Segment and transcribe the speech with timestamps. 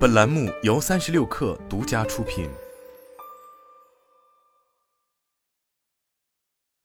[0.00, 2.48] 本栏目由三十六氪独家出品。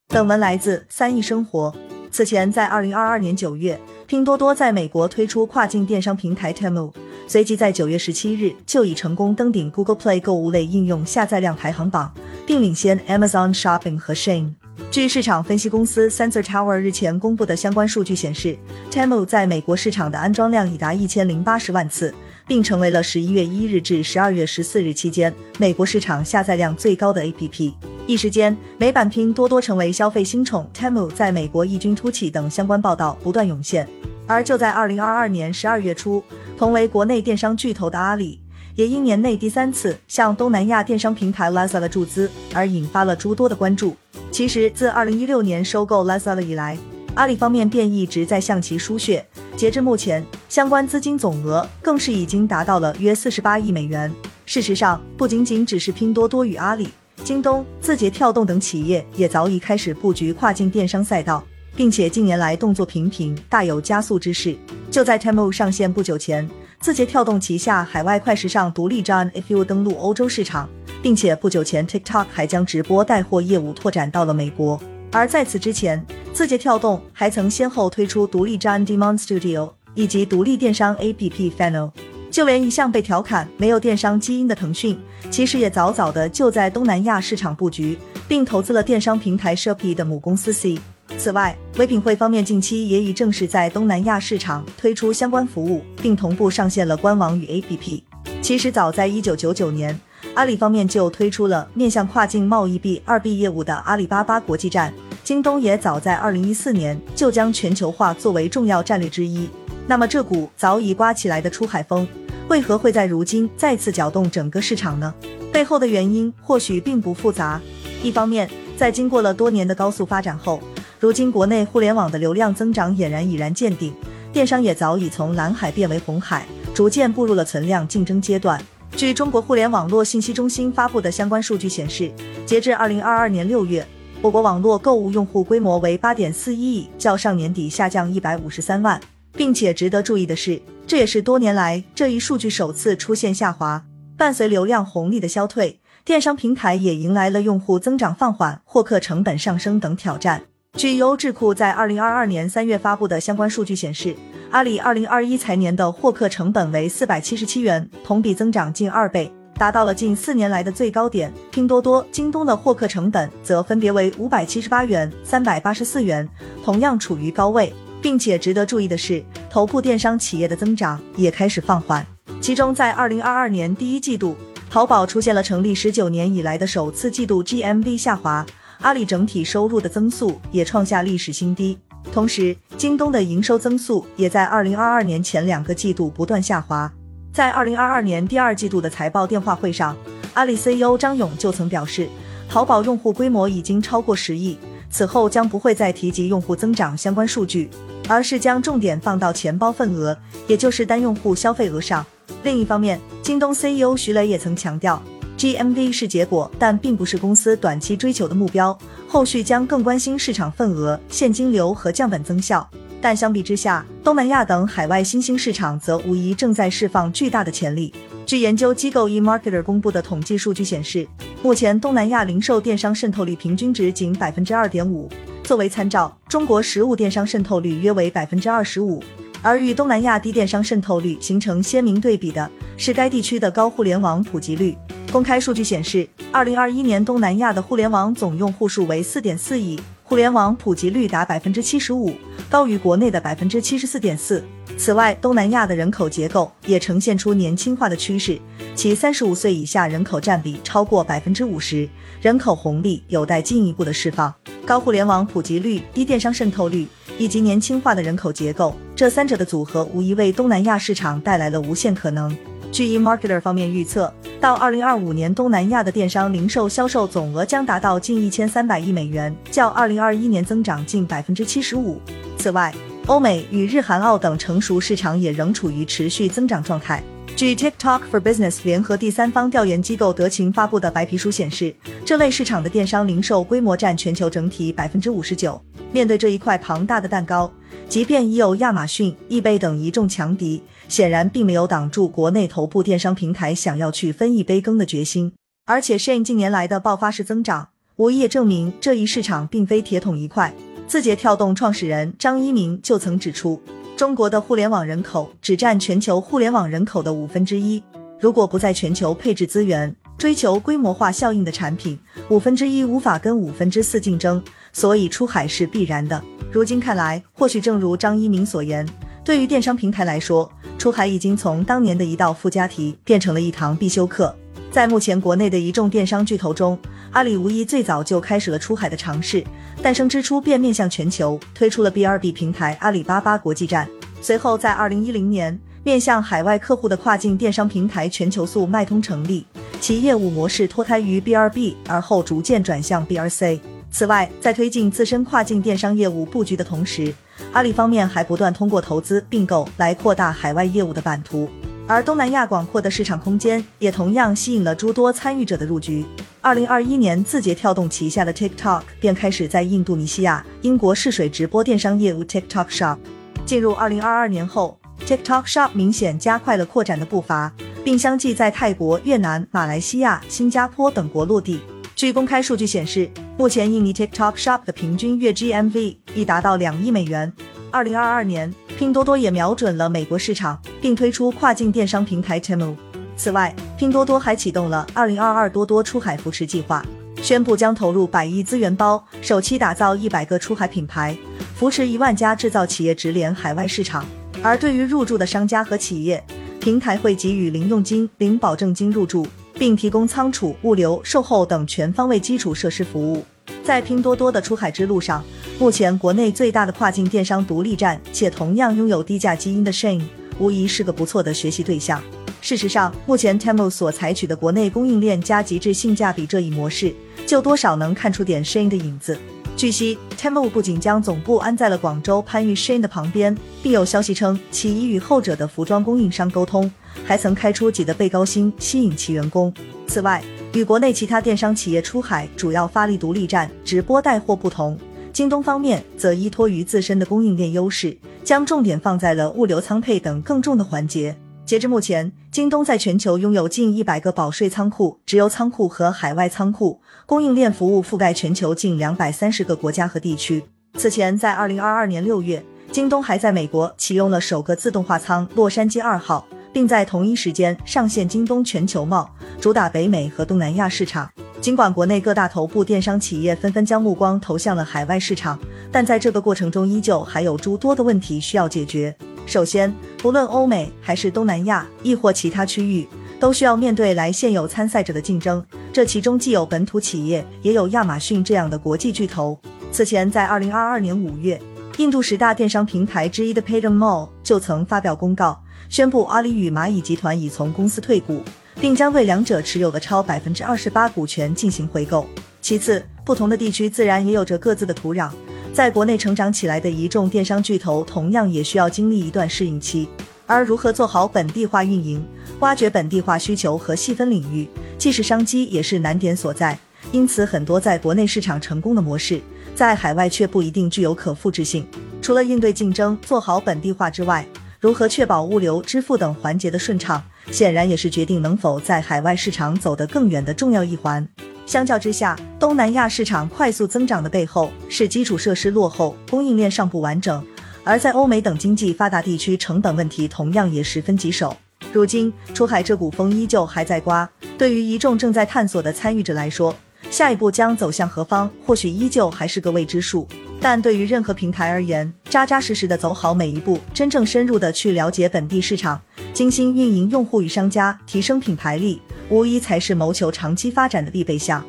[0.10, 1.74] 本文来自三亿生活。
[2.12, 6.94] 此前，在二零二二年九月，拼多多在美国推出跨境电商平台 Temu，
[7.26, 12.14] 随即在九月十七日就已成功登顶 Google Play 购物类应用下载量排行榜，
[12.46, 14.56] 并领先 Amazon Shopping 和 Shein。
[14.92, 18.58] 据市场分析公司 Sensor Tower 日前公布的相关数据显示
[18.92, 22.14] ，Temu 在美国市场的安装量已达一千零八十万次，
[22.48, 27.74] 并成为了十一月一日至十二月十四日期间美国市场下载量最高的 APP。
[28.08, 33.88] 一时间，美版拼多多成为消费新宠，Temu 在美国异军突起等相关报道不断涌现。
[34.28, 36.24] 而就在二零二二年十二月初，
[36.58, 38.40] 同为国内电商巨头的阿里，
[38.76, 43.96] 也因年内第三次向东南亚电商平台 Lazada 注资而引发了诸多的关注。
[44.32, 46.78] 其实，自二零一六年收购 Lazada 以来，
[47.16, 49.26] 阿里方面便一直在向其输血。
[49.56, 54.14] 截至目前，相关资金总额更是已经达到了约四十八亿美元。
[54.46, 56.90] 事实上，不仅仅只是拼多多与阿里。
[57.24, 61.44] 京东、字节跳动等企业也早已开始布局跨境电商赛道，
[61.76, 64.56] 并且近年来动作频频，大有加速之势。
[64.92, 66.48] 就在 Temu 上线不久前，
[66.80, 70.70] 字节跳动旗下海外快时尚独立站 Ifu 登陆欧洲市场，
[71.02, 74.80] 并且不久前 TikTok 还将直播带货业务拓展到了美国。
[75.12, 81.92] 而在此之前，字节跳动还曾先后推出独立站 Demon Studio 以及独立电商 APP Funnel。
[82.30, 85.00] 就连一向被调侃没有电商基因的腾讯，
[85.32, 90.78] 其实也早早的就在东南亚市场布局，并投资了电商平台 Shopee 的母公司 C。
[91.18, 98.02] 此外，唯品会方面近期也已正式在东南亚市场推出相关服务，并同步上线了官网与 APP。
[98.42, 99.98] 其实早在一九九九年，
[100.34, 109.48] 阿里方面就推出了面向跨境贸易 B 二 B 业务的阿里巴巴国际站，京东也早在二零一四年就将全球化作为重要战略之一。
[109.88, 112.08] 那么这股早已刮起来的出海风。
[112.48, 115.14] 为何会在如今再次搅动整个市场呢？
[115.52, 117.60] 背后的原因或许并不复杂。
[118.04, 118.48] 一方面，
[118.78, 120.60] 在经过了多年的高速发展后，
[121.00, 123.92] 如今国内互联网的流量增长俨然已然见顶，
[124.32, 128.62] 电商也早已从蓝海变为红海，逐渐步入了存量竞争阶段。
[128.96, 132.12] 据中国互联网络信息中心发布的相关数据显示，
[132.46, 133.84] 截至二零二二年六月，
[134.22, 139.02] 我国网络购物用户规模为八点四一亿，较上年底下降一百五十三万。
[139.36, 143.84] 并且值得注意的是，这也是多年来这一数据首次出现下滑。
[144.18, 150.42] 伴随流量红利的消退，电商平台也迎来了用户增长放缓、获客成本上升等挑战。
[150.78, 154.16] 据优智库在二零二二年三月发布的相关数据显示，
[154.52, 161.34] 阿里二零二一财年的获客成本为四百七十七元，同比增长近二倍，达到了近四年来的最高点。
[161.52, 166.28] 拼多多、京东的获客成本则分别为五百七十八元、三百八十四元，
[166.64, 167.74] 同样处于高位。
[168.06, 172.06] 并且值得注意的是，头部电商企业的增长也开始放缓。
[172.40, 174.38] 其中，在二零二二年第一季度，
[174.70, 178.46] 淘宝出现了成立十九年以来的首次季度 GMV 下滑，
[178.82, 181.80] 阿里整体收入的增速也创下历史新低。
[182.14, 186.94] 同时，京东的营收增速也在二零二二年前两个季度不断下滑。
[187.34, 189.98] 在二零二二年第二季度的财报电话会上，
[190.36, 192.08] 阿里 CEO 张勇就曾表示，
[192.48, 194.60] 淘宝用户规模已经超过十亿，
[194.96, 197.70] 此后将不会再提及用户增长相关数据。
[198.08, 200.18] 而是将重点放到钱包份额，
[200.48, 202.06] 也就是单用户消费额上。
[202.44, 205.02] 另一方面，京东 CEO 徐雷也曾强调
[205.38, 208.78] ，GMV 是结果，但并不是公司短期追求的目标。
[209.06, 212.66] 后续将更关心市场份额、现金流和降本增效。
[213.02, 217.92] 但相比之下，东南亚等海外新兴市场则无疑正在释放巨大的潜力。
[218.26, 221.08] 据研究机构 eMarketer 公布的统计数据显示，
[221.44, 225.08] 目前东南亚零售电商渗透率平均值仅百分之二点五。
[225.44, 229.00] 作为参照，中国实物电商渗透率约为百分之二十五，
[229.44, 234.76] 而与东南亚低电商渗透率形成鲜明对比的是该地区的高互联网普及率。
[235.12, 242.12] 公开数据显示，二零二一年东南亚的互联网总用户数为四点四亿，互联网普及率达百分之七十五，
[242.50, 244.44] 高于国内的百分之七十四点四。
[244.78, 248.40] 此外，东南亚的人口结构也呈现出年轻化的趋势，
[248.76, 251.88] 其三十五岁以下人口占比超过百分之五十，
[252.22, 254.34] 人口红利有待进一步的释放。
[254.66, 256.86] 高互联网普及率、低电商渗透率
[257.18, 262.36] 以及年轻化的人口结构，这三者的组合无疑为东南亚市场带来了无限可能。
[262.72, 272.02] 据 eMarketer 方面预测，到二零二五年，东南亚的电商零售销售总额将达到近一千三百亿美元，较二零二一年增长近百分之七十五。
[272.38, 272.74] 此外，
[273.08, 277.04] 欧美与日韩澳等成熟市场也仍处于持续增长状态。
[277.36, 285.62] 据 TikTok for Business 联合第三方调研机构德勤发布的白皮书显示，这类市场的电商零售规模占全球整体百分之五十九。
[285.92, 287.52] 面对这一块庞大的蛋糕，
[287.88, 295.32] 即便已有亚马逊、易贝等一众强敌，显然并没有挡住国内头部电商平台想要去分一杯羹的决心。
[295.68, 297.68] 而且，Shane 近年来的爆发式增长，
[297.98, 300.52] 无疑也证明这一市场并非铁桶一块。
[300.88, 303.60] 字节跳动创始人张一鸣就曾指出，
[303.98, 307.82] 中国的互联网人口只占全球互联网人口的五分之一。
[308.20, 312.00] 如果不在全球配置资源，追求规模化效应的产品，
[312.30, 314.42] 五分之一无法跟五分之四竞争，
[314.74, 316.22] 所以出海是必然的。
[316.52, 318.88] 如今看来，或许正如张一鸣所言，
[319.24, 324.34] 对于电商平台来说，出海已经从当年的一道附加题变成了一堂必修课。
[324.76, 326.78] 在目前国内的一众电商巨头中，
[327.12, 329.42] 阿里无疑最早就开始了出海的尝试，
[329.82, 333.88] 诞生之初便面向全球，推出了 B2B 平台阿里巴巴国际站。
[334.20, 339.46] 随后在二零一零年，面向海外客户的跨境电商平台全球速卖通成立，
[339.80, 343.62] 其业务模式脱胎于 B2B，而后逐渐转向 B2C。
[343.90, 347.16] 此外，在推进自身跨境电商业务布局的同时，
[347.54, 351.48] 阿里方面还不断通过投资并购来扩大海外业务的版图。
[351.88, 356.04] 而东南亚广阔的市场空间也同样吸引了诸多参与者的入局。
[356.42, 362.98] 二零二一年，字节跳动旗下的 TikTok 便开始在印度尼西亚、英国试水直播电商业务 TikTok Shop。
[363.46, 367.54] 进入二零二二年后，TikTok Shop 明显加快了扩展的步伐，
[367.84, 371.60] 并相继在泰国、越南、马来西亚、新加坡等国落地。
[371.96, 377.32] 据公开数据显示，目前印尼 TikTok Shop 的平均月 GMV 已达到两亿美元。
[377.70, 382.76] 二零二二年，拼多多也瞄准了美国市场，并推出跨境电商平台 Temu。
[383.18, 386.86] 此外，拼多多还启动了二零二二多多出海扶持计划，
[387.24, 391.18] 宣布将投入百亿资源包，首期打造一百个出海品牌，
[391.56, 394.06] 扶持一万家制造企业直连海外市场。
[394.44, 396.24] 而对于入驻的商家和企业，
[396.60, 403.26] 平台会给予零佣金、零保证金入驻，并提供仓储、物流、售后等全方位基础设施服务。
[403.64, 405.24] 在拼多多的出海之路上，
[405.58, 410.04] 目前国内最大的跨境电商独立站，且同样拥有低价基因的 Shane，
[410.40, 412.02] 无疑是个不错的学习对象。
[412.42, 416.94] 事实上，目前 Temu 所采取的国内供应链加极致性价比这一模式，
[417.26, 419.18] 就多少能看出点 Shane 的影子。
[419.58, 426.72] 据悉，Temu 不仅将总部安在了广州番禺 Shane 的旁边，并有消息称其已与后者的服装供应商沟通，
[427.06, 429.52] 还曾开出几的倍高薪吸引其员工。
[429.88, 430.22] 此外，
[430.54, 434.78] 与国内其他电商企业出海主要发力独立站、直播带货不同。
[435.16, 441.16] 京东方面则依托于自身的供应链优势，将重点放在了物流仓配等更重的环节。
[441.46, 450.44] 截至目前，京东在全球拥有近一百个保税仓库、直邮仓库和海外仓库，供应链服务覆盖全球近两百三十个国家和地区。
[450.74, 461.12] 此前，在二零二二年六月，京东还在美国启用了首个自动化仓“洛杉矶二号”，并在同一时间上线京东全球贸，主打北美和东南亚市场。
[461.42, 465.38] 尽管国内各大头部电商企业纷纷将目光投向了海外市场，
[465.70, 468.96] 但在这个过程中依旧还有诸多的问题需要解决。
[469.26, 472.88] 首先，不论欧美还是东南亚，亦或其他区域，
[473.20, 475.46] 都需要面对来现有参赛者的竞争。
[475.74, 479.38] 这其中既有本土企业，也有亚马逊这样的国际巨头。
[479.74, 481.38] 此前，在二零二二年五月，
[481.76, 485.38] 印度十大电商平台之一的 Paytm Mall 就曾发表公告，
[485.70, 488.22] 宣布阿里与蚂蚁集团已从公司退股。
[488.60, 492.08] 并将为两者持有的超百分之二十八股权进行回购。
[492.42, 495.12] 其次，不同的地区自然也有着各自的土壤。
[495.54, 499.88] 在国内成长起来的一众电商巨头，同样也需要经历一段适应期。
[500.26, 502.06] 而如何做好本地化运营，
[502.40, 504.48] 挖掘本地化需求和细分领域，
[504.78, 506.58] 既是商机，也是难点所在。
[506.92, 509.22] 因此，很多在国内市场成功的模式，
[509.54, 511.68] 在海外却不一定具有可复制性。
[512.02, 514.26] 除了应对竞争、做好本地化之外，
[514.60, 521.08] 如何确保物流、支付等环节的顺畅，显然也是决定能否在海外市场走得更远的重要一环。
[521.46, 527.22] 相较之下，东南亚市场快速增长的背后是基础设施落后、供应链尚不完整；
[527.64, 531.36] 而在欧美等经济发达地区，成本问题同样也十分棘手。
[531.72, 534.10] 如今，出海这股风依旧还在刮。
[534.38, 536.56] 对于一众正在探索的参与者来说，
[536.90, 540.08] 下一步将走向何方，或许依旧还是个未知数。
[540.42, 545.82] 但对于任何平台而言，扎扎实实的走好每一步，真正深入的去了解本地市场，
[546.14, 551.44] 精心运营用户与商家，提升品牌力，无疑才是谋求长期发展的必备项。